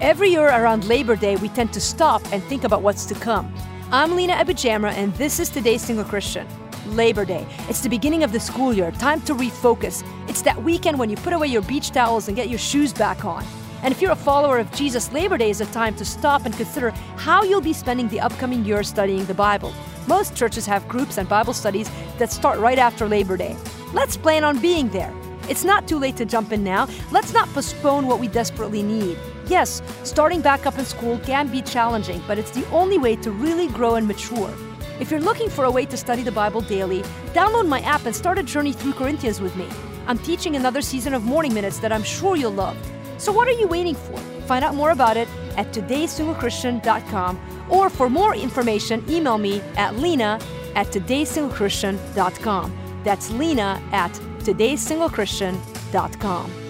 Every 0.00 0.28
year 0.28 0.46
around 0.46 0.84
Labor 0.84 1.16
Day, 1.16 1.34
we 1.34 1.48
tend 1.48 1.72
to 1.72 1.80
stop 1.80 2.22
and 2.32 2.40
think 2.44 2.62
about 2.62 2.82
what's 2.82 3.04
to 3.06 3.14
come. 3.16 3.52
I'm 3.90 4.14
Lina 4.14 4.34
AbuJamra, 4.34 4.92
and 4.92 5.12
this 5.14 5.40
is 5.40 5.48
today's 5.48 5.82
Single 5.82 6.04
Christian. 6.04 6.46
Labor 6.86 7.24
Day. 7.24 7.44
It's 7.68 7.80
the 7.80 7.88
beginning 7.88 8.22
of 8.22 8.30
the 8.30 8.38
school 8.38 8.72
year, 8.72 8.92
time 8.92 9.20
to 9.22 9.34
refocus. 9.34 10.04
It's 10.28 10.40
that 10.42 10.62
weekend 10.62 11.00
when 11.00 11.10
you 11.10 11.16
put 11.16 11.32
away 11.32 11.48
your 11.48 11.62
beach 11.62 11.90
towels 11.90 12.28
and 12.28 12.36
get 12.36 12.48
your 12.48 12.60
shoes 12.60 12.92
back 12.92 13.24
on. 13.24 13.44
And 13.82 13.92
if 13.92 14.00
you're 14.00 14.12
a 14.12 14.16
follower 14.16 14.60
of 14.60 14.70
Jesus, 14.70 15.12
Labor 15.12 15.36
Day 15.36 15.50
is 15.50 15.60
a 15.60 15.66
time 15.66 15.96
to 15.96 16.04
stop 16.04 16.46
and 16.46 16.56
consider 16.56 16.90
how 17.16 17.42
you'll 17.42 17.60
be 17.60 17.72
spending 17.72 18.06
the 18.06 18.20
upcoming 18.20 18.64
year 18.64 18.84
studying 18.84 19.24
the 19.24 19.34
Bible. 19.34 19.74
Most 20.06 20.36
churches 20.36 20.64
have 20.66 20.86
groups 20.86 21.18
and 21.18 21.28
Bible 21.28 21.52
studies 21.52 21.90
that 22.18 22.30
start 22.30 22.60
right 22.60 22.78
after 22.78 23.08
Labor 23.08 23.36
Day. 23.36 23.56
Let's 23.92 24.16
plan 24.16 24.44
on 24.44 24.60
being 24.60 24.90
there. 24.90 25.12
It's 25.48 25.64
not 25.64 25.88
too 25.88 25.98
late 25.98 26.16
to 26.16 26.24
jump 26.24 26.52
in 26.52 26.62
now. 26.62 26.88
Let's 27.10 27.32
not 27.32 27.48
postpone 27.48 28.06
what 28.06 28.20
we 28.20 28.28
desperately 28.28 28.82
need. 28.82 29.18
Yes, 29.46 29.82
starting 30.04 30.40
back 30.40 30.66
up 30.66 30.78
in 30.78 30.84
school 30.84 31.18
can 31.20 31.48
be 31.48 31.62
challenging, 31.62 32.22
but 32.26 32.38
it's 32.38 32.50
the 32.50 32.68
only 32.70 32.98
way 32.98 33.16
to 33.16 33.30
really 33.30 33.68
grow 33.68 33.94
and 33.94 34.06
mature. 34.06 34.52
If 35.00 35.10
you're 35.10 35.20
looking 35.20 35.48
for 35.48 35.64
a 35.64 35.70
way 35.70 35.86
to 35.86 35.96
study 35.96 36.22
the 36.22 36.32
Bible 36.32 36.60
daily, 36.60 37.02
download 37.32 37.68
my 37.68 37.80
app 37.80 38.04
and 38.04 38.14
start 38.14 38.38
a 38.38 38.42
journey 38.42 38.72
through 38.72 38.92
Corinthians 38.92 39.40
with 39.40 39.56
me. 39.56 39.66
I'm 40.06 40.18
teaching 40.18 40.56
another 40.56 40.82
season 40.82 41.14
of 41.14 41.22
Morning 41.22 41.54
Minutes 41.54 41.78
that 41.78 41.92
I'm 41.92 42.02
sure 42.02 42.36
you'll 42.36 42.52
love. 42.52 42.76
So 43.16 43.32
what 43.32 43.48
are 43.48 43.52
you 43.52 43.66
waiting 43.66 43.94
for? 43.94 44.18
Find 44.46 44.64
out 44.64 44.74
more 44.74 44.90
about 44.90 45.16
it 45.16 45.28
at 45.56 45.72
todaysinglechristian.com 45.72 47.66
or 47.68 47.90
for 47.90 48.08
more 48.08 48.34
information, 48.34 49.04
email 49.08 49.38
me 49.38 49.60
at 49.76 49.96
lina 49.96 50.40
at 50.74 50.86
todaysinglechristian.com. 50.88 52.87
That's 53.04 53.30
lina 53.30 53.80
at 53.92 54.12
todaysinglechristian.com. 54.40 56.67